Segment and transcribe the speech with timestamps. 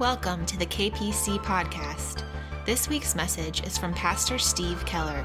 [0.00, 2.24] Welcome to the KPC podcast.
[2.64, 5.22] This week's message is from Pastor Steve Keller.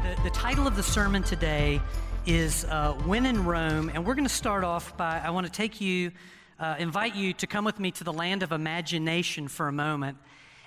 [0.00, 1.80] The, the title of the sermon today
[2.24, 5.52] is uh, When in Rome, and we're going to start off by I want to
[5.52, 6.12] take you,
[6.60, 10.18] uh, invite you to come with me to the land of imagination for a moment.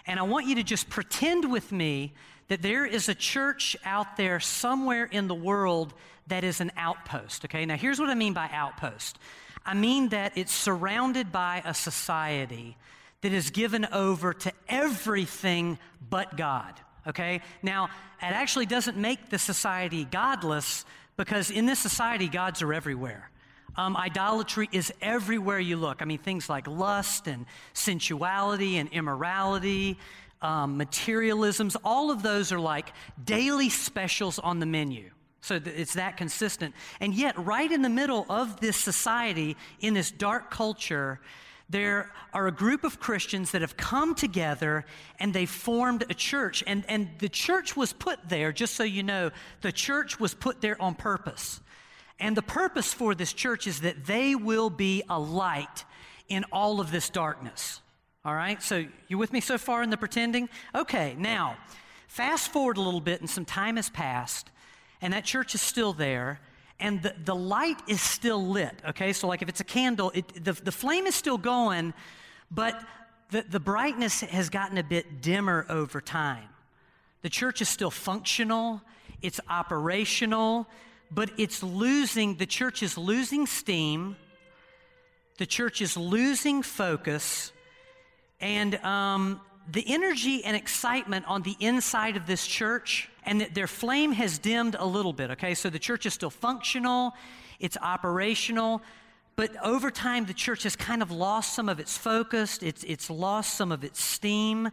[0.06, 2.12] And I want you to just pretend with me
[2.50, 5.94] that there is a church out there somewhere in the world
[6.28, 7.46] that is an outpost.
[7.46, 9.18] Okay, now here's what I mean by outpost
[9.66, 12.78] I mean that it's surrounded by a society
[13.22, 15.80] that is given over to everything
[16.10, 16.74] but God.
[17.08, 17.42] Okay?
[17.64, 17.86] Now,
[18.22, 20.86] it actually doesn't make the society godless
[21.18, 23.30] because in this society, gods are everywhere.
[23.78, 26.02] Um, idolatry is everywhere you look.
[26.02, 29.98] I mean, things like lust and sensuality and immorality,
[30.42, 35.12] um, materialisms, all of those are like daily specials on the menu.
[35.46, 36.74] So it's that consistent.
[37.00, 41.20] And yet, right in the middle of this society, in this dark culture,
[41.70, 44.86] there are a group of Christians that have come together
[45.20, 46.64] and they formed a church.
[46.66, 49.30] And, and the church was put there, just so you know,
[49.62, 51.60] the church was put there on purpose.
[52.20, 55.86] And the purpose for this church is that they will be a light
[56.28, 57.82] in all of this darkness.
[58.24, 58.64] All right?
[58.64, 60.50] So you with me so far in the pretending?
[60.74, 61.58] Okay, now,
[62.08, 64.50] fast forward a little bit and some time has passed
[65.06, 66.40] and that church is still there
[66.80, 69.14] and the, the light is still lit okay?
[69.14, 71.94] So like if it's a candle it, the, the flame is still going
[72.50, 72.84] but
[73.30, 76.50] the, the brightness has gotten a bit dimmer over time.
[77.22, 78.82] The church is still functional
[79.22, 80.68] it's operational
[81.12, 84.16] but it's losing the church is losing steam
[85.38, 87.52] the church is losing focus
[88.42, 89.40] and um,
[89.72, 94.38] the energy and excitement on the inside of this church and that their flame has
[94.38, 95.56] dimmed a little bit, okay?
[95.56, 97.14] So the church is still functional,
[97.60, 98.82] it's operational,
[99.36, 103.10] but over time the church has kind of lost some of its focus, it's, it's
[103.10, 104.70] lost some of its steam.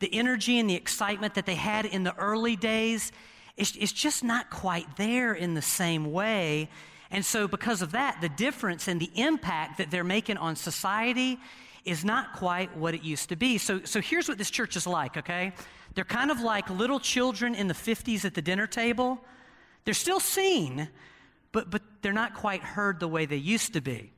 [0.00, 3.12] The energy and the excitement that they had in the early days
[3.56, 6.68] is it's just not quite there in the same way.
[7.10, 11.38] And so, because of that, the difference and the impact that they're making on society
[11.84, 13.58] is not quite what it used to be.
[13.58, 15.52] So, so here's what this church is like, okay?
[15.94, 19.20] They're kind of like little children in the 50s at the dinner table.
[19.84, 20.88] They're still seen,
[21.52, 24.12] but, but they're not quite heard the way they used to be.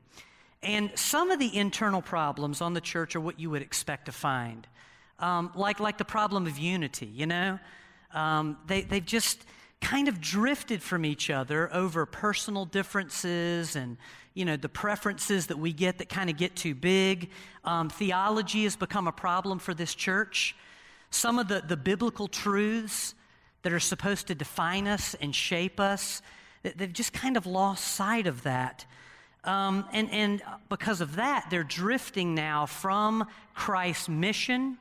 [0.63, 4.11] And some of the internal problems on the church are what you would expect to
[4.11, 4.65] find,
[5.19, 7.59] um, like, like the problem of unity, you know?
[8.13, 9.45] Um, they, they've just
[9.81, 13.97] kind of drifted from each other over personal differences and
[14.33, 17.29] you know the preferences that we get that kind of get too big
[17.63, 20.55] um, theology has become a problem for this church
[21.09, 23.13] some of the, the biblical truths
[23.61, 26.21] that are supposed to define us and shape us
[26.75, 28.85] they've just kind of lost sight of that
[29.43, 34.77] um, and, and because of that they're drifting now from christ's mission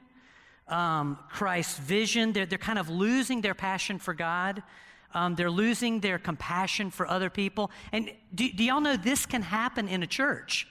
[0.69, 2.33] um, Christ's vision.
[2.33, 4.63] They're, they're kind of losing their passion for God.
[5.17, 7.71] Um, they're losing their compassion for other people.
[7.91, 10.69] And do, do y'all know this can happen in a church?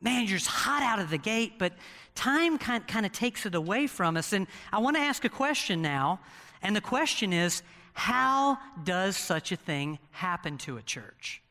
[0.00, 1.74] Man, you're just hot out of the gate, but
[2.14, 4.32] time kind, kind of takes it away from us.
[4.32, 6.20] And I want to ask a question now.
[6.62, 7.62] And the question is
[7.92, 11.42] how does such a thing happen to a church?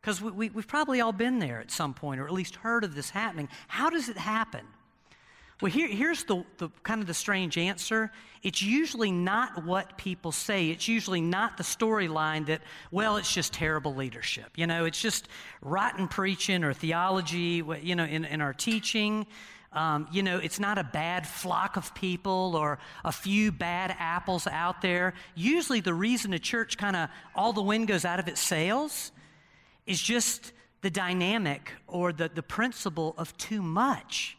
[0.00, 2.82] Because we, we, we've probably all been there at some point, or at least heard
[2.82, 3.46] of this happening.
[3.68, 4.64] How does it happen?
[5.60, 8.12] Well, here, here's the, the kind of the strange answer.
[8.44, 10.70] It's usually not what people say.
[10.70, 14.52] It's usually not the storyline that, well, it's just terrible leadership.
[14.54, 15.26] You know, it's just
[15.60, 19.26] rotten preaching or theology, you know, in, in our teaching.
[19.72, 24.46] Um, you know, it's not a bad flock of people or a few bad apples
[24.46, 25.12] out there.
[25.34, 29.10] Usually, the reason a church kind of all the wind goes out of its sails
[29.86, 30.52] is just
[30.82, 34.37] the dynamic or the, the principle of too much.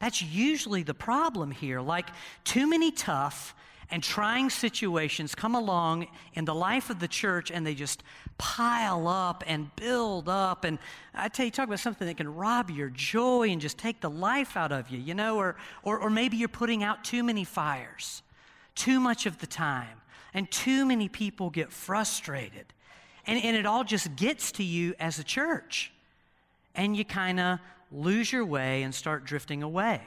[0.00, 1.80] That's usually the problem here.
[1.80, 2.08] Like,
[2.44, 3.54] too many tough
[3.90, 8.02] and trying situations come along in the life of the church and they just
[8.36, 10.64] pile up and build up.
[10.64, 10.78] And
[11.14, 14.10] I tell you, talk about something that can rob your joy and just take the
[14.10, 17.44] life out of you, you know, or, or, or maybe you're putting out too many
[17.44, 18.22] fires
[18.78, 20.00] too much of the time,
[20.32, 22.64] and too many people get frustrated.
[23.26, 25.92] And, and it all just gets to you as a church.
[26.74, 27.58] And you kind of
[27.90, 30.00] lose your way and start drifting away.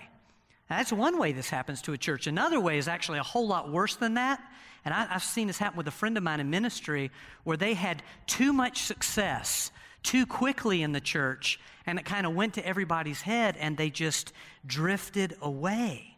[0.69, 2.27] That's one way this happens to a church.
[2.27, 4.41] Another way is actually a whole lot worse than that.
[4.85, 7.11] And I, have seen this happen with a friend of mine in ministry
[7.43, 9.71] where they had too much success
[10.03, 13.89] too quickly in the church, and it kind of went to everybody's head, and they
[13.89, 14.33] just
[14.65, 16.15] drifted away.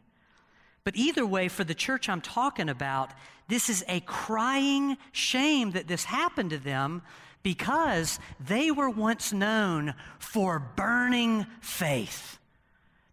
[0.84, 3.12] But either way, for the church I'm talking about,
[3.48, 7.02] this is a crying shame that this happened to them
[7.44, 12.40] because they were once known for burning faith.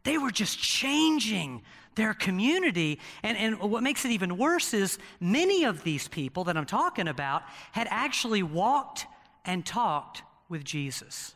[0.05, 1.63] They were just changing
[1.97, 2.99] their community.
[3.23, 7.09] And, and what makes it even worse is many of these people that I'm talking
[7.09, 7.43] about
[7.73, 9.07] had actually walked
[9.45, 11.35] and talked with Jesus.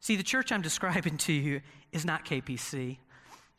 [0.00, 1.60] See, the church I'm describing to you
[1.92, 2.98] is not KPC.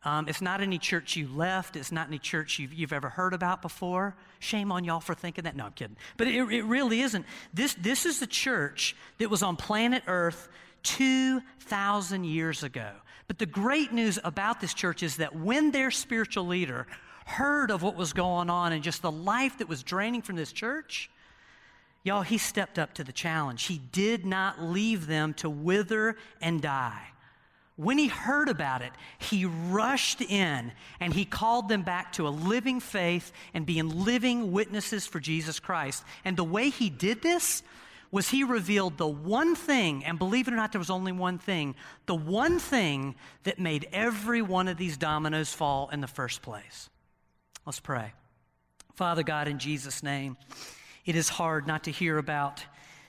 [0.04, 1.75] Um, it's not any church you left.
[1.75, 4.16] It's not any church you've, you've, ever heard about before.
[4.40, 5.57] Shame on y'all for thinking that.
[5.57, 5.98] No, I'm kidding.
[6.16, 7.25] But it, it really isn't.
[7.54, 10.48] This, this is the church that was on planet Earth
[10.84, 12.92] 2,000 years ago.
[13.28, 16.88] But the great news about this church is that when their spiritual leader
[17.25, 20.54] heard of what was going on and just the life that was draining from this
[20.54, 21.12] church,
[22.04, 23.66] y'all, he stepped up to the challenge.
[23.66, 27.07] He did not leave them to wither and die.
[27.80, 32.30] When he heard about it, he rushed in and he called them back to a
[32.30, 36.04] living faith and being living witnesses for Jesus Christ.
[36.26, 37.64] And the way he did this
[38.12, 41.38] was he revealed the one thing, and believe it or not, there was only one
[41.38, 41.74] thing,
[42.06, 46.90] the one thing that made every one of these dominoes fall in the first place.
[47.66, 48.12] Let's pray.
[48.96, 50.36] Father God, in Jesus' name,
[51.06, 52.62] it is hard not to hear about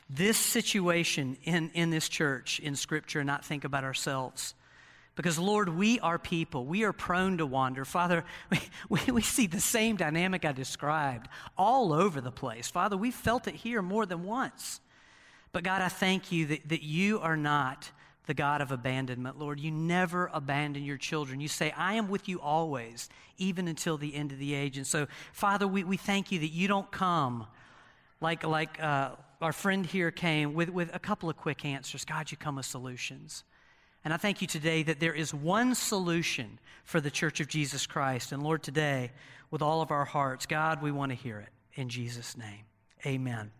[0.09, 4.55] this situation in, in this church in Scripture and not think about ourselves.
[5.17, 6.65] Because, Lord, we are people.
[6.65, 7.85] We are prone to wander.
[7.85, 8.25] Father,
[8.89, 11.29] we, we, see the same dynamic I described
[11.59, 12.69] all over the place.
[12.69, 14.81] Father, we felt it here more than once.
[15.53, 17.91] But, God, I thank you that, that you are not
[18.27, 19.59] the God of abandonment, Lord.
[19.59, 21.41] You never abandon your children.
[21.41, 23.09] You say, I am with you always,
[23.39, 24.77] even until the end of the age.
[24.77, 27.47] And so, Father, we, we thank you that you don't come
[28.21, 29.11] like, like uh,
[29.41, 32.05] our friend here came with, with a couple of quick answers.
[32.05, 33.45] God, you come with solutions.
[34.05, 37.87] And I thank you today that there is one solution for the church of Jesus
[37.87, 38.33] Christ.
[38.33, 39.11] And Lord, today,
[39.51, 41.49] with all of our hearts, God, we want to hear it.
[41.75, 42.65] In Jesus' name,
[43.05, 43.51] amen.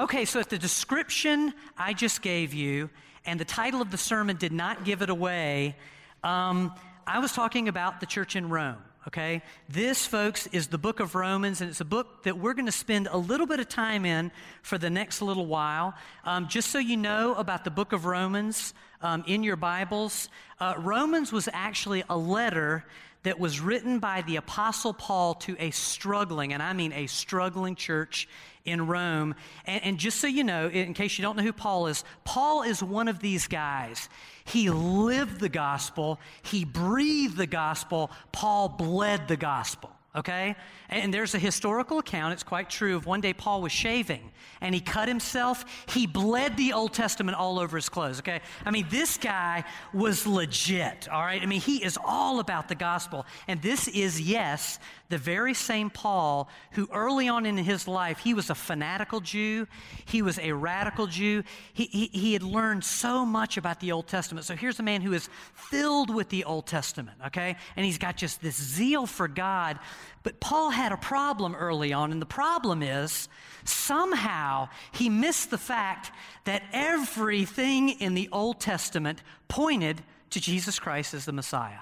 [0.00, 2.88] Okay, so if the description I just gave you
[3.26, 5.76] and the title of the sermon did not give it away,
[6.24, 6.74] um,
[7.06, 9.42] I was talking about the church in Rome okay?
[9.68, 12.72] This, folks, is the book of Romans, and it's a book that we're going to
[12.72, 14.30] spend a little bit of time in
[14.62, 15.94] for the next little while.
[16.24, 20.28] Um, just so you know about the book of Romans um, in your Bibles,
[20.60, 22.84] uh, Romans was actually a letter
[23.22, 27.76] that was written by the Apostle Paul to a struggling, and I mean a struggling
[27.76, 28.28] church
[28.64, 29.34] in Rome.
[29.66, 32.62] And, and, just so you know, in case you don't know who Paul is, Paul
[32.62, 34.08] is one of these guys.
[34.44, 40.56] He lived the gospel, he breathed the gospel, Paul bled the gospel okay?
[40.88, 44.30] And there's a historical account, it's quite true, of one day Paul was shaving
[44.60, 45.64] and he cut himself.
[45.88, 48.40] He bled the Old Testament all over his clothes, okay?
[48.64, 51.42] I mean, this guy was legit, all right?
[51.42, 53.26] I mean, he is all about the gospel.
[53.48, 54.78] And this is, yes,
[55.12, 59.68] the very same Paul who early on in his life, he was a fanatical Jew,
[60.04, 61.44] he was a radical Jew.
[61.72, 64.44] He, he, he had learned so much about the Old Testament.
[64.44, 67.56] So here's a man who is filled with the Old Testament, okay?
[67.76, 69.78] And he's got just this zeal for God
[70.22, 73.28] but Paul had a problem early on, and the problem is
[73.64, 76.12] somehow he missed the fact
[76.44, 81.80] that everything in the Old Testament pointed to Jesus Christ as the Messiah.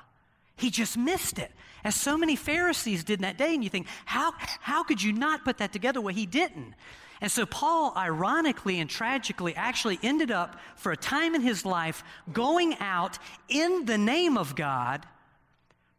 [0.60, 1.50] He just missed it,
[1.84, 3.54] as so many Pharisees did in that day.
[3.54, 6.00] And you think, how, how could you not put that together?
[6.00, 6.74] Well, he didn't.
[7.20, 12.02] And so Paul, ironically and tragically, actually ended up for a time in his life
[12.32, 13.18] going out
[13.48, 15.06] in the name of God,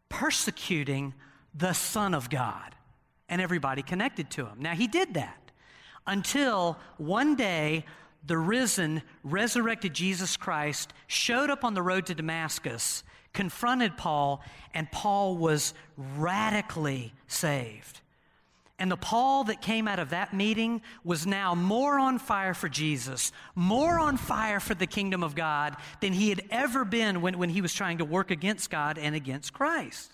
[0.08, 1.14] persecuting
[1.54, 2.74] the Son of God
[3.28, 4.58] and everybody connected to him.
[4.58, 5.52] Now, he did that
[6.06, 7.84] until one day
[8.26, 14.42] the risen, resurrected Jesus Christ showed up on the road to Damascus, confronted Paul,
[14.74, 18.00] and Paul was radically saved.
[18.78, 22.68] And the Paul that came out of that meeting was now more on fire for
[22.68, 27.38] Jesus, more on fire for the kingdom of God than he had ever been when,
[27.38, 30.10] when he was trying to work against God and against Christ.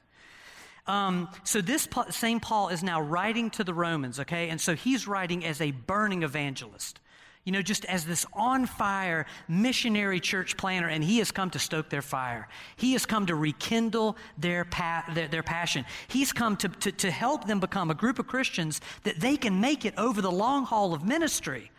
[0.86, 4.48] Um, so this same Paul is now writing to the Romans, okay?
[4.50, 7.00] And so he's writing as a burning evangelist.
[7.48, 11.58] You know, just as this on fire missionary church planner, and he has come to
[11.58, 12.46] stoke their fire.
[12.76, 15.86] He has come to rekindle their, pa- their, their, passion.
[16.08, 19.62] He's come to, to, to help them become a group of Christians that they can
[19.62, 21.70] make it over the long haul of ministry.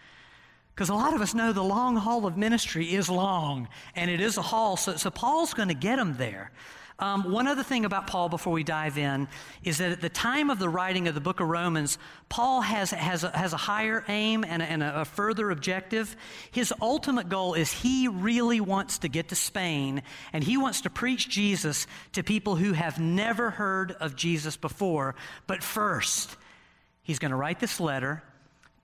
[0.74, 4.22] Because a lot of us know the long haul of ministry is long, and it
[4.22, 4.76] is a haul.
[4.76, 6.52] So, so Paul's going to get them there.
[7.00, 9.30] Um, one other thing about Paul before we dive in
[9.64, 12.92] is that at the time of the writing of the book of Romans, Paul has,
[12.92, 16.16] has, a, has a higher aim and, a, and a, a further objective.
[16.52, 20.04] His ultimate goal is he really wants to get to Spain
[20.34, 25.16] and he wants to preach Jesus to people who have never heard of Jesus before.
[25.48, 26.36] But first,
[27.02, 28.24] he's going to write this letter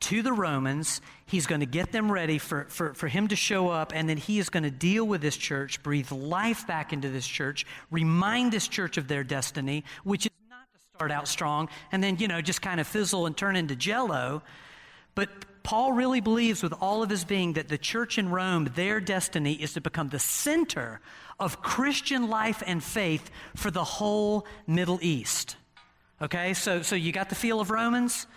[0.05, 1.01] to the Romans.
[1.25, 4.17] He's going to get them ready for, for, for him to show up, and then
[4.17, 8.51] he is going to deal with this church, breathe life back into this church, remind
[8.51, 12.27] this church of their destiny, which is not to start out strong and then, you
[12.27, 14.43] know, just kind of fizzle and turn into jello.
[15.15, 15.29] But
[15.63, 19.53] Paul really believes with all of his being that the church in Rome, their destiny
[19.53, 21.01] is to become the center
[21.39, 25.55] of Christian life and faith for the whole Middle East.
[26.21, 28.27] Okay, so, so you got the feel of Romans?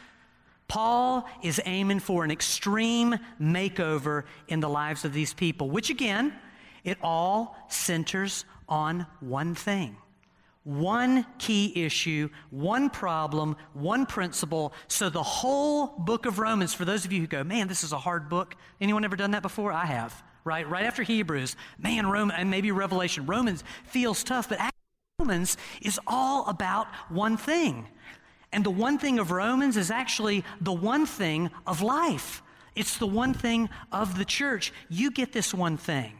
[0.68, 6.34] Paul is aiming for an extreme makeover in the lives of these people, which again,
[6.84, 9.96] it all centers on one thing
[10.68, 14.74] one key issue, one problem, one principle.
[14.86, 17.92] So the whole book of Romans, for those of you who go, man, this is
[17.92, 18.54] a hard book.
[18.78, 19.72] Anyone ever done that before?
[19.72, 20.22] I have.
[20.44, 23.24] Right, right after Hebrews, man, Roman, and maybe Revelation.
[23.24, 24.60] Romans feels tough, but
[25.18, 27.88] Romans is all about one thing.
[28.52, 32.42] And the one thing of Romans is actually the one thing of life.
[32.74, 34.72] It's the one thing of the church.
[34.88, 36.12] You get this one thing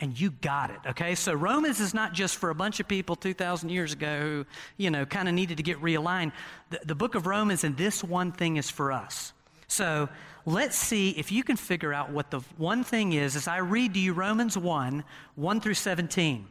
[0.00, 1.14] and you got it, okay?
[1.14, 4.46] So Romans is not just for a bunch of people 2,000 years ago who,
[4.76, 6.32] you know, kind of needed to get realigned.
[6.70, 9.32] The, the book of Romans and this one thing is for us.
[9.68, 10.08] So
[10.46, 13.94] let's see if you can figure out what the one thing is as I read
[13.94, 15.04] to you Romans 1
[15.36, 16.46] 1 through 17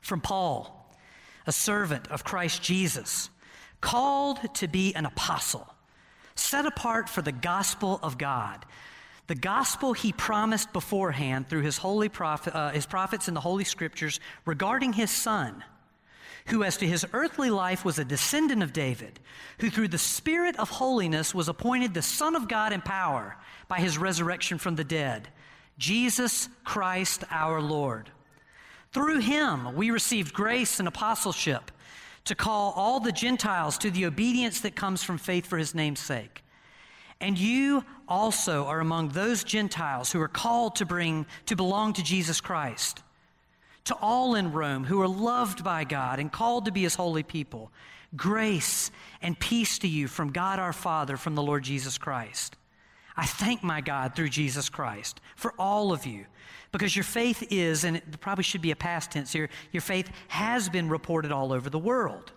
[0.00, 0.94] from Paul,
[1.46, 3.28] a servant of Christ Jesus,
[3.80, 5.72] called to be an apostle,
[6.34, 8.64] set apart for the gospel of God
[9.30, 13.62] the gospel he promised beforehand through his, holy prophet, uh, his prophets in the Holy
[13.62, 15.62] Scriptures regarding his son,
[16.46, 19.20] who as to his earthly life was a descendant of David,
[19.60, 23.36] who through the Spirit of holiness was appointed the Son of God in power
[23.68, 25.28] by his resurrection from the dead,
[25.78, 28.10] Jesus Christ our Lord.
[28.92, 31.70] Through him we received grace and apostleship
[32.30, 35.98] to call all the Gentiles to the obedience that comes from faith for his name's
[35.98, 36.44] sake.
[37.20, 42.04] And you also are among those Gentiles who are called to bring to belong to
[42.04, 43.02] Jesus Christ.
[43.86, 47.24] To all in Rome who are loved by God and called to be his holy
[47.24, 47.72] people,
[48.14, 52.54] grace and peace to you from God our Father, from the Lord Jesus Christ.
[53.16, 56.26] I thank my God through Jesus Christ for all of you
[56.72, 60.10] because your faith is, and it probably should be a past tense here, your faith
[60.28, 62.32] has been reported all over the world.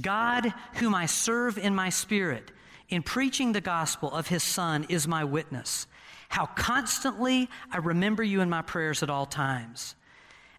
[0.00, 2.52] God, whom I serve in my spirit,
[2.88, 5.86] in preaching the gospel of his Son is my witness.
[6.28, 9.94] How constantly I remember you in my prayers at all times.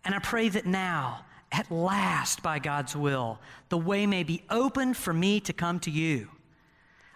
[0.03, 3.39] And I pray that now, at last, by God's will,
[3.69, 6.29] the way may be opened for me to come to you.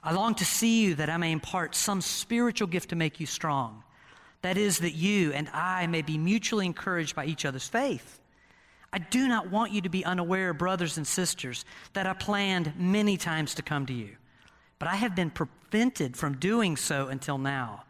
[0.03, 3.25] I long to see you that I may impart some spiritual gift to make you
[3.25, 3.83] strong.
[4.41, 8.19] That is, that you and I may be mutually encouraged by each other's faith.
[8.91, 13.15] I do not want you to be unaware, brothers and sisters, that I planned many
[13.17, 14.17] times to come to you
[14.81, 17.83] but I have been prevented from doing so until now,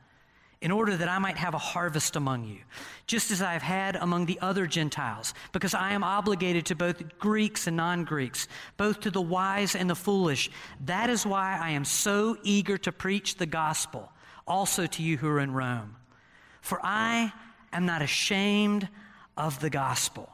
[0.62, 2.60] in order that I might have a harvest among you,
[3.08, 7.18] just as I have had among the other Gentiles, because I am obligated to both
[7.18, 10.52] Greeks and non Greeks, both to the wise and the foolish.
[10.86, 14.12] That is why I am so eager to preach the gospel
[14.48, 15.96] also to you who are in Rome.
[16.62, 17.34] For I
[17.74, 18.88] am not ashamed
[19.36, 20.30] of the gospel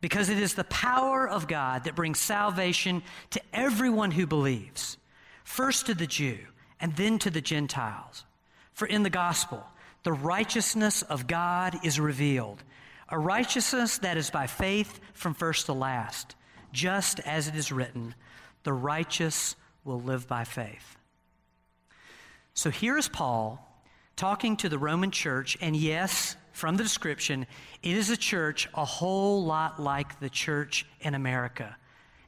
[0.00, 4.98] because it is the power of God that brings salvation to everyone who believes
[5.44, 6.38] first to the Jew
[6.80, 8.24] and then to the Gentiles.
[8.72, 9.64] For in the gospel,
[10.02, 12.62] the righteousness of God is revealed,
[13.08, 16.34] a righteousness that is by faith from first to last,
[16.72, 18.14] just as it is written,
[18.64, 20.96] the righteous will live by faith.
[22.54, 23.68] So here is Paul
[24.16, 27.46] talking to the Roman church, and yes, from the description,
[27.82, 31.76] it is a church a whole lot like the church in America.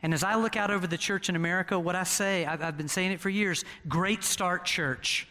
[0.02, 2.76] And as I look out over the church in America, what I say, I've, I've
[2.76, 5.28] been saying it for years great start, church.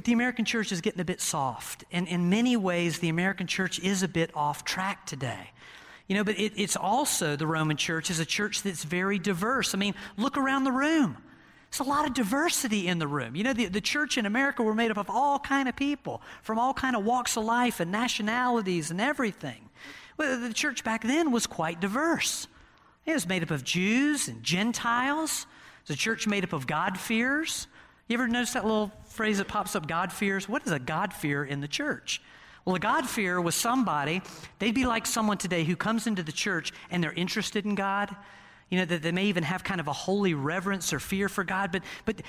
[0.00, 1.84] But the American church is getting a bit soft.
[1.92, 5.50] And in many ways, the American church is a bit off track today.
[6.06, 9.74] You know, but it, it's also, the Roman church is a church that's very diverse.
[9.74, 11.18] I mean, look around the room.
[11.70, 13.36] There's a lot of diversity in the room.
[13.36, 16.22] You know, the, the church in America were made up of all kind of people
[16.40, 19.68] from all kind of walks of life and nationalities and everything.
[20.16, 22.48] Well, the church back then was quite diverse.
[23.04, 25.44] It was made up of Jews and Gentiles.
[25.82, 27.66] It's a church made up of God-fearers.
[28.10, 30.48] You ever notice that little phrase that pops up, God fears?
[30.48, 32.20] What is a God-fear in the church?
[32.64, 34.20] Well, a God fear was somebody,
[34.58, 38.14] they'd be like someone today who comes into the church and they're interested in God.
[38.68, 41.44] You know, that they may even have kind of a holy reverence or fear for
[41.44, 42.20] God, but, but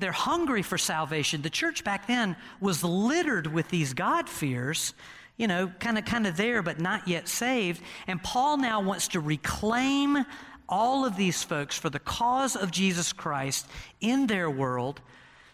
[0.00, 1.40] they're hungry for salvation.
[1.42, 4.92] The church back then was littered with these God-fears
[5.38, 7.82] you know, kind of kind of there but not yet saved.
[8.06, 10.24] And Paul now wants to reclaim
[10.72, 13.66] all of these folks for the cause of Jesus Christ
[14.00, 15.02] in their world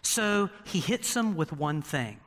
[0.01, 2.21] So he hits them with one thing.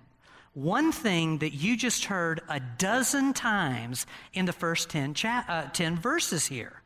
[0.53, 5.71] One thing that you just heard a dozen times in the first 10, cha- uh,
[5.73, 6.83] 10 verses here.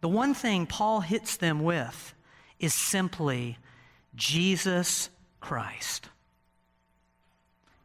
[0.00, 2.14] The one thing Paul hits them with
[2.60, 3.58] is simply
[4.14, 5.10] Jesus
[5.40, 6.08] Christ.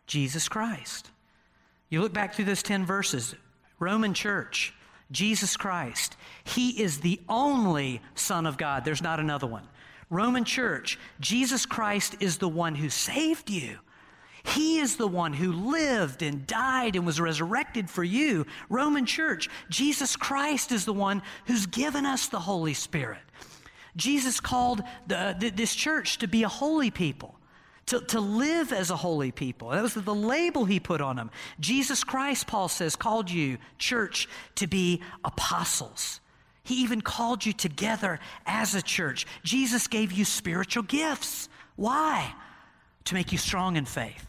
[0.05, 1.09] Jesus Christ.
[1.89, 3.33] You look back through those 10 verses,
[3.79, 4.75] Roman church,
[5.11, 6.17] Jesus Christ.
[6.43, 8.85] He is the only Son of God.
[8.85, 9.67] There's not another one.
[10.09, 13.79] Roman church, Jesus Christ is the one who saved you.
[14.43, 18.45] He is the one who lived and died and was resurrected for you.
[18.69, 23.21] Roman church, Jesus Christ is the one who's given us the Holy Spirit.
[23.95, 27.39] Jesus called the, this church to be a holy people
[27.87, 29.69] to, to live as a holy people.
[29.69, 31.31] That was the label he put on them.
[31.59, 36.19] Jesus Christ, Paul says, called you, church, to be apostles.
[36.63, 39.25] He even called you together as a church.
[39.43, 41.49] Jesus gave you spiritual gifts.
[41.75, 42.33] Why?
[43.05, 44.27] To make you strong in faith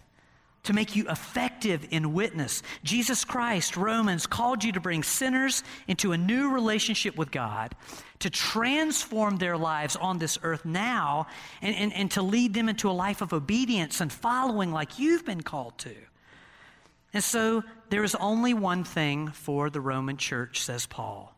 [0.65, 2.63] to make you effective in witness.
[2.83, 7.75] Jesus Christ, Romans, called you to bring sinners into a new relationship with God,
[8.19, 11.27] to transform their lives on this earth now,
[11.63, 15.25] and, and, and to lead them into a life of obedience and following like you've
[15.25, 15.95] been called to.
[17.13, 21.35] And so there is only one thing for the Roman church, says Paul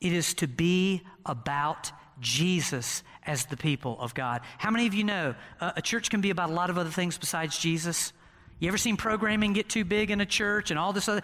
[0.00, 4.42] it is to be about Jesus as the people of God.
[4.58, 6.90] How many of you know uh, a church can be about a lot of other
[6.90, 8.12] things besides Jesus?
[8.60, 11.22] You ever seen programming get too big in a church and all this other?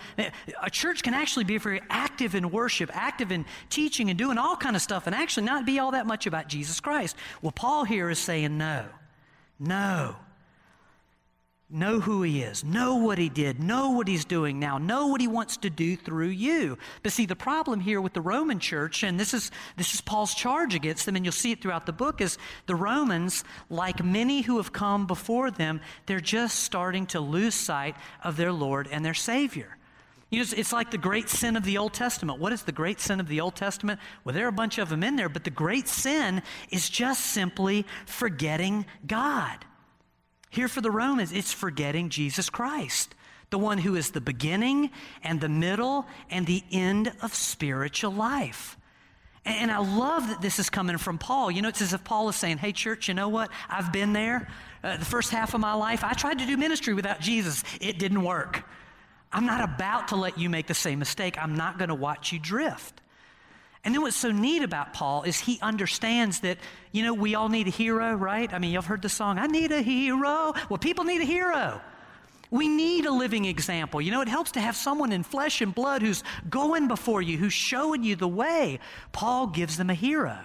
[0.63, 4.57] A church can actually be very active in worship, active in teaching and doing all
[4.57, 7.17] kind of stuff, and actually not be all that much about Jesus Christ.
[7.43, 8.87] Well, Paul here is saying no,
[9.59, 10.17] no.
[11.75, 12.63] Know who he is.
[12.63, 13.61] Know what he did.
[13.61, 14.79] Know what he's doing now.
[14.79, 16.79] Know what he wants to do through you.
[17.03, 20.35] But see, the problem here with the Roman church, and this is, this is Paul's
[20.35, 24.43] charge against them, and you'll see it throughout the book, is the Romans, like many
[24.43, 29.05] who have come before them, they're just starting to lose sight of their Lord and
[29.05, 29.77] their Savior.
[30.31, 32.39] You know, it's like the great sin of the Old Testament.
[32.39, 33.99] What is the great sin of the Old Testament?
[34.23, 37.33] Well, there are a bunch of them in there, but the great sin is just
[37.33, 39.65] simply forgetting God.
[40.55, 43.17] Here for the Romans, it's forgetting Jesus Christ,
[43.51, 44.91] the one who is the beginning
[45.25, 48.79] and the middle and the end of spiritual life.
[49.45, 51.51] And I love that this is coming from Paul.
[51.51, 53.51] You know, it's as if Paul is saying, Hey, church, you know what?
[53.69, 54.47] I've been there.
[54.85, 57.99] Uh, the first half of my life, I tried to do ministry without Jesus, it
[57.99, 58.63] didn't work.
[59.33, 61.37] I'm not about to let you make the same mistake.
[61.37, 63.01] I'm not going to watch you drift.
[63.85, 66.59] And then what's so neat about Paul is he understands that,
[66.93, 68.53] you know, we all need a hero, right?
[68.53, 70.55] I mean, you've heard the song, I need a hero.
[70.71, 71.81] Well, people need a hero.
[72.51, 74.01] We need a living example.
[74.01, 77.37] You know, it helps to have someone in flesh and blood who's going before you,
[77.37, 78.79] who's showing you the way.
[79.13, 80.39] Paul gives them a hero.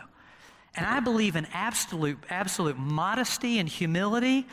[0.76, 4.48] And I believe in absolute, absolute modesty and humility.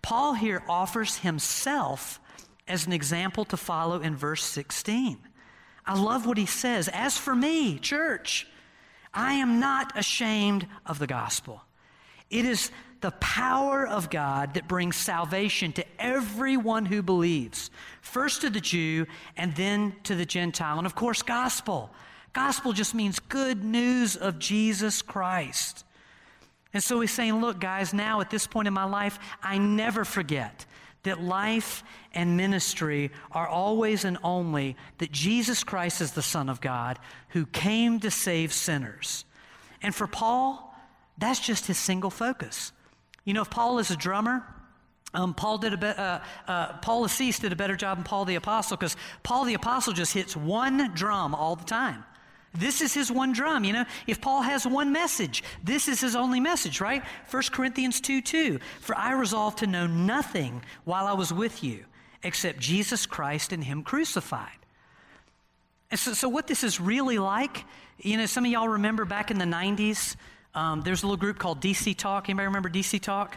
[0.00, 2.18] Paul here offers himself
[2.66, 5.18] as an example to follow in verse 16.
[5.86, 6.88] I love what he says.
[6.92, 8.46] As for me, church,
[9.12, 11.62] I am not ashamed of the gospel.
[12.30, 18.50] It is the power of God that brings salvation to everyone who believes, first to
[18.50, 20.78] the Jew and then to the Gentile.
[20.78, 21.90] And of course, gospel.
[22.32, 25.84] Gospel just means good news of Jesus Christ.
[26.72, 30.04] And so he's saying, Look, guys, now at this point in my life, I never
[30.04, 30.64] forget
[31.02, 31.82] that life
[32.14, 36.98] and ministry are always and only that Jesus Christ is the Son of God
[37.30, 39.24] who came to save sinners.
[39.82, 40.74] And for Paul,
[41.18, 42.72] that's just his single focus.
[43.24, 44.44] You know, if Paul is a drummer,
[45.14, 48.24] um, Paul did a be- uh, uh, Paul Assis did a better job than Paul
[48.24, 52.04] the Apostle because Paul the Apostle just hits one drum all the time.
[52.54, 53.64] This is his one drum.
[53.64, 57.02] You know, if Paul has one message, this is his only message, right?
[57.30, 58.58] 1 Corinthians 2 2.
[58.80, 61.84] For I resolved to know nothing while I was with you
[62.22, 64.50] except Jesus Christ and Him crucified.
[65.90, 67.64] And so, so what this is really like,
[67.98, 70.16] you know, some of y'all remember back in the 90s,
[70.54, 72.28] um, there's a little group called DC Talk.
[72.28, 73.36] Anybody remember DC Talk?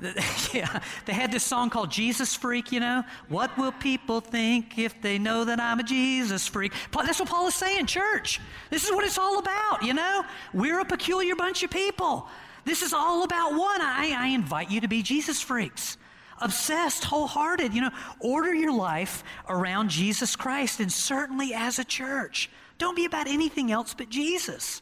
[0.52, 3.04] yeah, they had this song called Jesus Freak, you know.
[3.28, 6.72] What will people think if they know that I'm a Jesus freak?
[6.92, 8.40] That's what Paul is saying, church.
[8.70, 10.24] This is what it's all about, you know.
[10.54, 12.28] We're a peculiar bunch of people.
[12.64, 13.80] This is all about one.
[13.80, 15.96] I, I invite you to be Jesus freaks.
[16.40, 17.90] Obsessed, wholehearted, you know.
[18.20, 22.50] Order your life around Jesus Christ and certainly as a church.
[22.78, 24.80] Don't be about anything else but Jesus.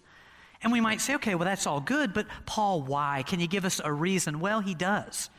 [0.63, 3.23] And we might say, okay, well, that's all good, but Paul, why?
[3.27, 4.41] Can you give us a reason?
[4.41, 5.31] Well, he does.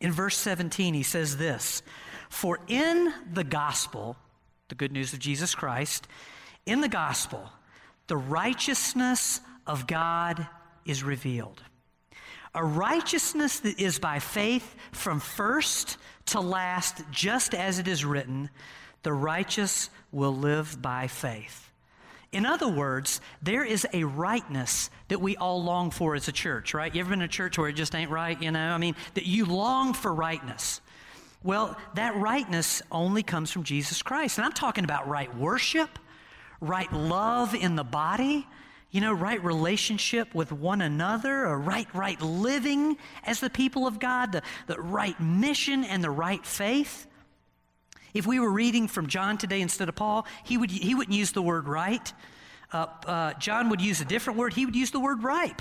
[0.00, 1.82] In verse 17, he says this
[2.28, 4.16] For in the gospel,
[4.68, 6.08] the good news of Jesus Christ,
[6.66, 7.50] in the gospel,
[8.06, 10.46] the righteousness of God
[10.84, 11.62] is revealed,
[12.54, 18.50] A righteousness that is by faith from first to last, just as it is written,
[19.02, 21.63] the righteous will live by faith.
[22.34, 26.74] In other words, there is a rightness that we all long for as a church,
[26.74, 26.92] right?
[26.92, 28.70] You ever been in a church where it just ain't right, you know?
[28.70, 30.80] I mean, that you long for rightness.
[31.44, 34.38] Well, that rightness only comes from Jesus Christ.
[34.38, 35.98] And I'm talking about right worship,
[36.60, 38.48] right love in the body,
[38.90, 44.00] you know, right relationship with one another, a right, right living as the people of
[44.00, 47.06] God, the, the right mission and the right faith.
[48.14, 51.32] If we were reading from John today instead of Paul, he, would, he wouldn't use
[51.32, 52.12] the word right.
[52.72, 54.54] Uh, uh, John would use a different word.
[54.54, 55.60] He would use the word ripe.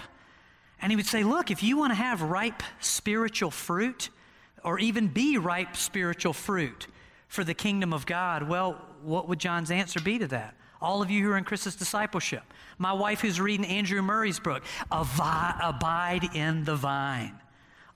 [0.80, 4.10] And he would say, Look, if you want to have ripe spiritual fruit,
[4.64, 6.88] or even be ripe spiritual fruit
[7.28, 10.56] for the kingdom of God, well, what would John's answer be to that?
[10.82, 12.44] All of you who are in Chris's discipleship.
[12.78, 17.40] My wife who's reading Andrew Murray's book, Abide in the Vine.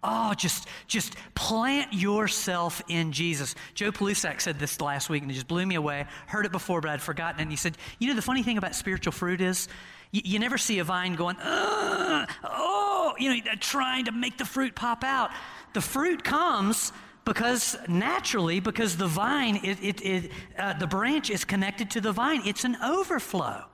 [0.04, 3.56] Oh, just, just plant yourself in Jesus.
[3.74, 6.06] Joe Palusak said this last week and it just blew me away.
[6.28, 7.42] Heard it before, but I'd forgotten.
[7.42, 9.68] And he said, You know, the funny thing about spiritual fruit is
[10.12, 14.76] you, you never see a vine going, oh, you know, trying to make the fruit
[14.76, 15.32] pop out.
[15.74, 16.92] The fruit comes
[17.26, 22.12] because naturally, because the vine, it, it, it uh, the branch is connected to the
[22.12, 23.66] vine, it's an overflow.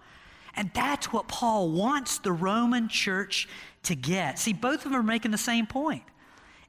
[0.56, 3.48] And that's what Paul wants the Roman church
[3.84, 4.40] to get.
[4.40, 6.04] See, both of them are making the same point.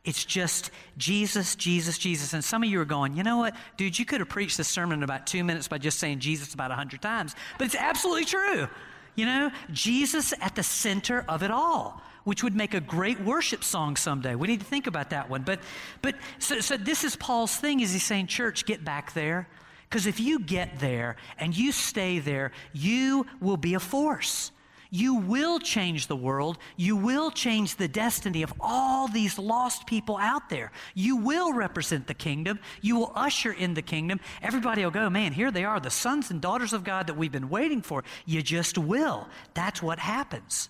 [0.04, 2.34] It's just Jesus, Jesus, Jesus.
[2.34, 4.68] And some of you are going, you know what, dude, you could have preached this
[4.68, 7.34] sermon in about two minutes by just saying Jesus about a hundred times.
[7.58, 8.68] But it's absolutely true.
[9.16, 13.64] You know, Jesus at the center of it all, which would make a great worship
[13.64, 14.34] song someday.
[14.34, 15.42] We need to think about that one.
[15.42, 15.60] But,
[16.02, 19.48] but so, so this is Paul's thing is he's saying, church, get back there.
[19.88, 24.50] Because if you get there and you stay there, you will be a force.
[24.94, 26.56] You will change the world.
[26.76, 30.70] You will change the destiny of all these lost people out there.
[30.94, 32.60] You will represent the kingdom.
[32.80, 34.20] You will usher in the kingdom.
[34.40, 37.32] Everybody will go, man, here they are, the sons and daughters of God that we've
[37.32, 38.04] been waiting for.
[38.24, 39.26] You just will.
[39.52, 40.68] That's what happens.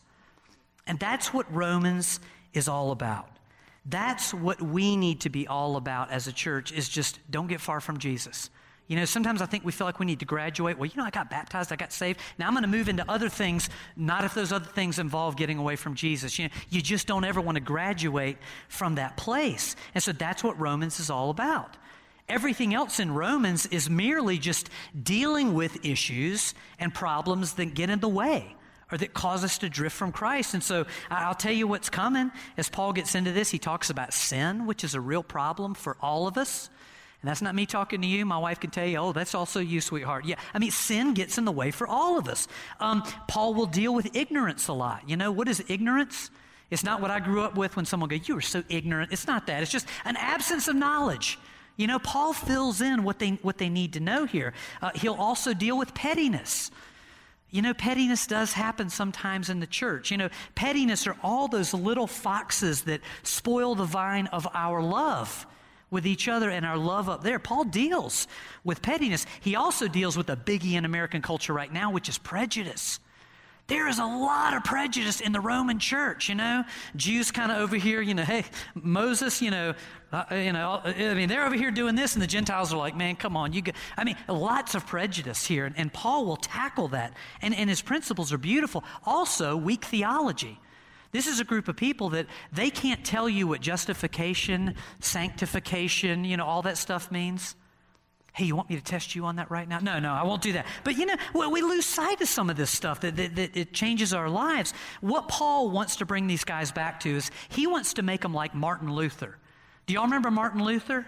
[0.87, 2.18] And that's what Romans
[2.54, 3.28] is all about.
[3.84, 7.60] That's what we need to be all about as a church is just don't get
[7.60, 8.48] far from Jesus.
[8.87, 10.79] You know, sometimes I think we feel like we need to graduate.
[10.79, 12.20] Well, you know, I got baptized, I got saved.
[12.38, 15.59] Now I'm going to move into other things, not if those other things involve getting
[15.59, 16.38] away from Jesus.
[16.38, 18.37] You know, you just don't ever want to graduate
[18.68, 19.75] from that place.
[19.94, 21.77] And so that's what Romans is all about.
[22.29, 24.70] Everything else in Romans is merely just
[25.03, 28.55] dealing with issues and problems that get in the way
[28.92, 30.55] or that cause us to drift from Christ.
[30.55, 32.31] And so I'll tell you what's coming.
[32.57, 35.97] As Paul gets into this, he talks about sin, which is a real problem for
[36.01, 36.70] all of us.
[37.24, 38.26] And that's not me talking to you.
[38.26, 40.26] My wife can tell you, oh, that's also you, sweetheart.
[40.26, 42.48] Yeah, I mean, sin gets in the way for all of us.
[42.80, 45.08] Um, Paul will deal with ignorance a lot.
[45.08, 46.30] You know, what is ignorance?
[46.70, 49.10] It's not what I grew up with when someone goes, you are so ignorant.
[49.10, 49.62] It's not that.
[49.62, 51.38] It's just an absence of knowledge.
[51.78, 54.52] You know, Paul fills in what they, what they need to know here.
[54.82, 56.70] Uh, he'll also deal with pettiness.
[57.50, 60.10] You know, pettiness does happen sometimes in the church.
[60.10, 65.46] You know, pettiness are all those little foxes that spoil the vine of our love
[65.94, 67.38] with each other and our love up there.
[67.38, 68.28] Paul deals
[68.64, 69.24] with pettiness.
[69.40, 73.00] He also deals with a biggie in American culture right now, which is prejudice.
[73.66, 76.64] There is a lot of prejudice in the Roman church, you know.
[76.96, 79.72] Jews kind of over here, you know, hey, Moses, you know,
[80.12, 82.94] uh, you know, I mean, they're over here doing this, and the Gentiles are like,
[82.94, 83.62] man, come on, you.
[83.62, 87.70] Get, I mean, lots of prejudice here, and, and Paul will tackle that, and, and
[87.70, 88.85] his principles are beautiful.
[89.07, 90.61] Also, weak theology.
[91.14, 96.37] This is a group of people that they can't tell you what justification, sanctification, you
[96.37, 97.55] know, all that stuff means.
[98.33, 99.79] Hey, you want me to test you on that right now?
[99.79, 100.66] No, no, I won't do that.
[100.83, 103.57] But you know, well, we lose sight of some of this stuff that, that, that,
[103.57, 104.74] it changes our lives.
[105.03, 108.35] What Paul wants to bring these guys back to is he wants to make them
[108.35, 109.38] like Martin Luther.
[109.87, 111.07] Do y'all remember Martin Luther?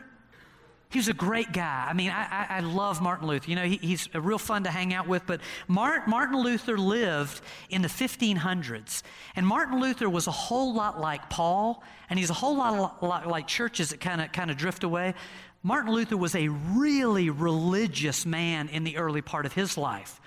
[0.89, 1.87] He was a great guy.
[1.89, 3.51] I mean, I, I, I love Martin Luther.
[3.51, 5.27] You know, he, he's real fun to hang out with.
[5.27, 9.03] But Martin, Martin Luther lived in the 1500s.
[9.35, 13.27] And Martin Luther was a whole lot like Paul, and he's a whole lot, lot
[13.27, 15.15] like churches that kind of kind of drift away.
[15.63, 20.21] Martin Luther was a really religious man in the early part of his life,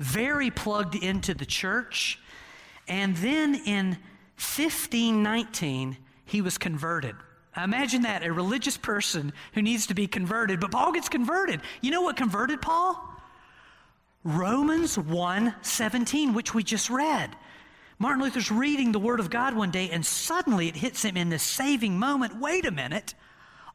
[0.00, 2.18] very plugged into the church.
[2.88, 3.90] And then in
[4.36, 7.14] 1519, he was converted.
[7.56, 11.60] Imagine that a religious person who needs to be converted, but Paul gets converted.
[11.80, 13.02] You know what converted Paul?
[14.22, 17.34] Romans 1 17, which we just read.
[17.98, 21.28] Martin Luther's reading the Word of God one day, and suddenly it hits him in
[21.28, 22.38] this saving moment.
[22.40, 23.14] Wait a minute.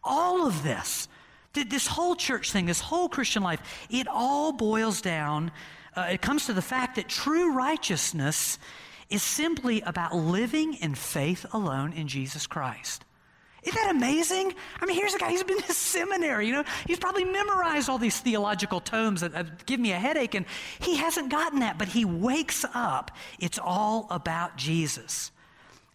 [0.04, 1.08] All of this,
[1.54, 5.52] this whole church thing, this whole Christian life, it all boils down,
[5.96, 8.58] uh, it comes to the fact that true righteousness
[9.10, 13.05] is simply about living in faith alone in Jesus Christ.
[13.65, 14.54] Isn't that amazing?
[14.80, 17.97] I mean, here's a guy, he's been to seminary, you know, he's probably memorized all
[17.97, 20.45] these theological tomes that give me a headache, and
[20.80, 23.12] he hasn't gotten that, but he wakes up.
[23.39, 25.32] It's all about Jesus.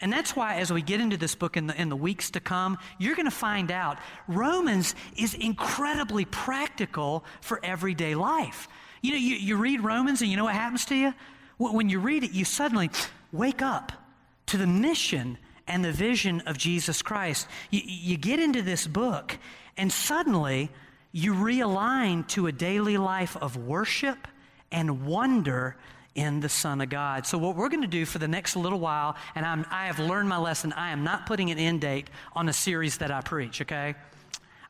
[0.00, 2.40] And that's why, as we get into this book in the, in the weeks to
[2.40, 8.66] come, you're going to find out Romans is incredibly practical for everyday life.
[9.02, 11.14] You know, you, you read Romans and you know what happens to you?
[11.59, 12.90] When you read it, you suddenly
[13.30, 13.92] wake up
[14.46, 15.37] to the mission
[15.70, 17.46] and the vision of Jesus Christ.
[17.70, 19.38] You, you get into this book,
[19.76, 20.68] and suddenly
[21.12, 24.26] you realign to a daily life of worship
[24.72, 25.76] and wonder
[26.16, 27.24] in the Son of God.
[27.24, 30.00] So, what we're going to do for the next little while, and I'm, I have
[30.00, 33.20] learned my lesson, I am not putting an end date on a series that I
[33.20, 33.94] preach, okay?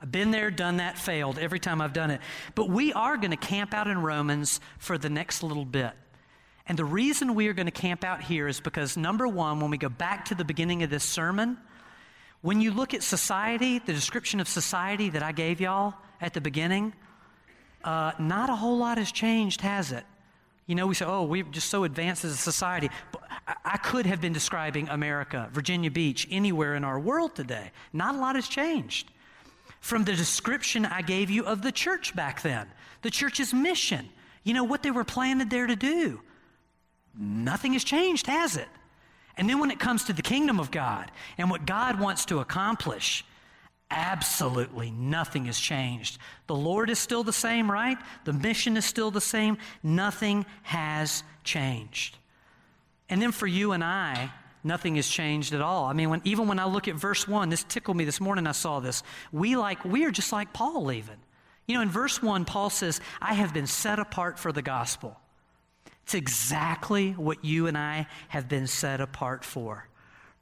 [0.02, 2.20] I've been there, done that, failed every time I've done it.
[2.54, 5.92] But we are going to camp out in Romans for the next little bit.
[6.70, 9.72] And the reason we are going to camp out here is because, number one, when
[9.72, 11.58] we go back to the beginning of this sermon,
[12.42, 16.40] when you look at society, the description of society that I gave y'all at the
[16.40, 16.92] beginning,
[17.82, 20.04] uh, not a whole lot has changed, has it?
[20.68, 22.88] You know, we say, oh, we're just so advanced as a society.
[23.10, 23.22] But
[23.64, 27.72] I could have been describing America, Virginia Beach, anywhere in our world today.
[27.92, 29.10] Not a lot has changed.
[29.80, 32.68] From the description I gave you of the church back then,
[33.02, 34.08] the church's mission,
[34.44, 36.20] you know, what they were planted there to do
[37.18, 38.68] nothing has changed, has it?
[39.36, 42.40] And then when it comes to the kingdom of God and what God wants to
[42.40, 43.24] accomplish,
[43.90, 46.18] absolutely nothing has changed.
[46.46, 47.98] The Lord is still the same, right?
[48.24, 49.58] The mission is still the same.
[49.82, 52.18] Nothing has changed.
[53.08, 54.30] And then for you and I,
[54.62, 55.86] nothing has changed at all.
[55.86, 58.46] I mean, when, even when I look at verse 1, this tickled me this morning
[58.46, 59.02] I saw this.
[59.32, 61.16] We like we are just like Paul even.
[61.66, 65.19] You know, in verse 1 Paul says, "I have been set apart for the gospel."
[66.04, 69.88] It's exactly what you and I have been set apart for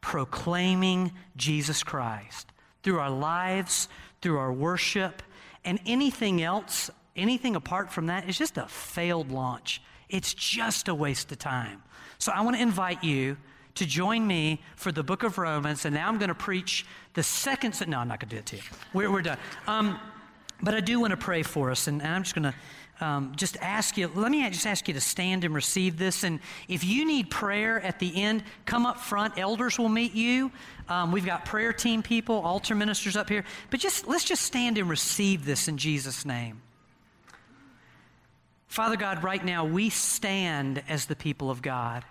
[0.00, 3.88] proclaiming Jesus Christ through our lives,
[4.22, 5.22] through our worship,
[5.64, 9.82] and anything else, anything apart from that is just a failed launch.
[10.08, 11.82] It's just a waste of time.
[12.18, 13.36] So I want to invite you
[13.74, 17.22] to join me for the book of Romans, and now I'm going to preach the
[17.22, 17.78] second.
[17.86, 18.62] No, I'm not going to do it to you.
[18.92, 19.38] We're, we're done.
[19.66, 20.00] Um,
[20.60, 22.54] but I do want to pray for us, and, and I'm just going to
[23.00, 26.24] um, just ask you, let me just ask you to stand and receive this.
[26.24, 29.38] And if you need prayer at the end, come up front.
[29.38, 30.50] Elders will meet you.
[30.88, 33.44] Um, we've got prayer team people, altar ministers up here.
[33.70, 36.60] But just let's just stand and receive this in Jesus' name.
[38.66, 42.04] Father God, right now we stand as the people of God.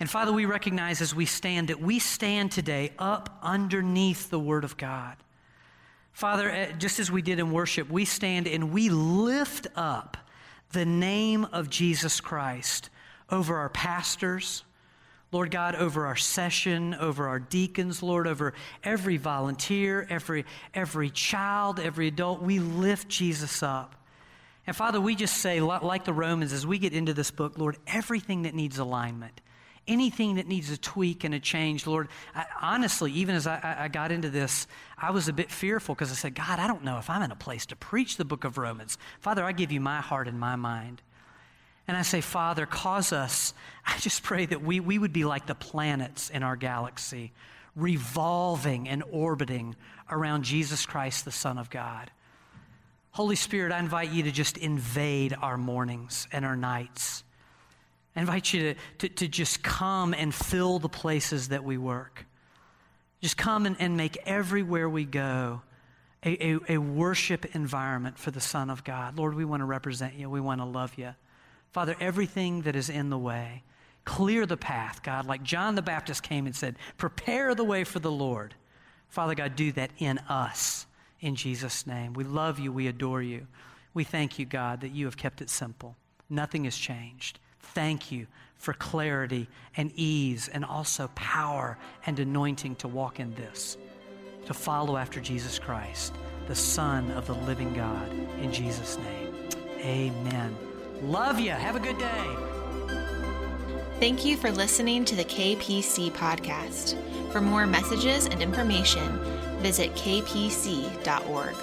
[0.00, 4.64] And Father, we recognize as we stand that we stand today up underneath the Word
[4.64, 5.16] of God.
[6.18, 10.16] Father, eh, just as we did in worship, we stand and we lift up
[10.72, 12.90] the name of Jesus Christ
[13.30, 14.64] over our pastors,
[15.30, 18.52] Lord God, over our session, over our deacons, Lord, over
[18.82, 22.42] every volunteer, every, every child, every adult.
[22.42, 23.94] We lift Jesus up.
[24.66, 27.76] And Father, we just say, like the Romans, as we get into this book, Lord,
[27.86, 29.40] everything that needs alignment,
[29.88, 33.88] anything that needs a tweak and a change, Lord, I, honestly, even as I, I,
[33.88, 36.98] got into this, I was a bit fearful because I said, God, I don't know
[36.98, 38.98] if I'm in a place to preach the book of Romans.
[39.20, 41.02] Father, I give you my heart and my mind.
[41.88, 43.54] And I say, Father, cause us,
[43.86, 47.32] I just pray that we, we would be like the planets in our galaxy,
[47.74, 49.74] revolving and orbiting
[50.10, 52.10] around Jesus Christ, the Son of God.
[53.12, 57.24] Holy Spirit, I invite you to just invade our mornings and our nights.
[58.18, 62.26] I invite you to, to, to just come and fill the places that we work.
[63.20, 65.62] Just come and, and make everywhere we go
[66.24, 69.16] a, a, a worship environment for the Son of God.
[69.16, 70.28] Lord, we want to represent you.
[70.28, 71.14] We want to love you.
[71.70, 73.62] Father, everything that is in the way,
[74.04, 75.26] clear the path, God.
[75.26, 78.52] Like John the Baptist came and said, prepare the way for the Lord.
[79.08, 80.86] Father God, do that in us
[81.20, 82.14] in Jesus' name.
[82.14, 82.72] We love you.
[82.72, 83.46] We adore you.
[83.94, 85.94] We thank you, God, that you have kept it simple.
[86.28, 87.38] Nothing has changed.
[87.74, 88.26] Thank you
[88.56, 93.76] for clarity and ease and also power and anointing to walk in this,
[94.46, 96.14] to follow after Jesus Christ,
[96.46, 98.10] the Son of the living God.
[98.40, 100.56] In Jesus' name, amen.
[101.02, 101.52] Love you.
[101.52, 102.36] Have a good day.
[104.00, 106.96] Thank you for listening to the KPC podcast.
[107.32, 109.18] For more messages and information,
[109.60, 111.54] visit kpc.org.